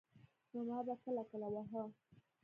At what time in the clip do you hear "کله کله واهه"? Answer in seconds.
1.03-1.81